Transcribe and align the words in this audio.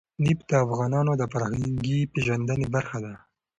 نفت 0.23 0.45
د 0.49 0.53
افغانانو 0.65 1.11
د 1.17 1.23
فرهنګي 1.31 1.99
پیژندنې 2.13 2.67
برخه 2.75 2.97
ده. 3.05 3.13